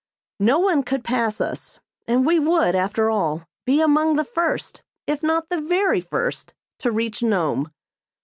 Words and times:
No 0.39 0.57
one 0.57 0.81
could 0.81 1.03
pass 1.03 1.39
us, 1.39 1.79
and 2.07 2.25
we 2.25 2.39
would, 2.39 2.73
after 2.73 3.11
all, 3.11 3.45
be 3.67 3.81
among 3.81 4.15
the 4.15 4.25
first, 4.25 4.81
if 5.05 5.21
not 5.21 5.49
the 5.49 5.61
very 5.61 6.01
first, 6.01 6.55
to 6.79 6.91
reach 6.91 7.21
Nome. 7.21 7.71